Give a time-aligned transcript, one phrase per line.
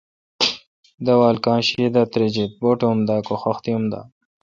[1.05, 4.01] داول کاں شی دا تریجیت، باٹ اُم دہ کہ خختی ام دا۔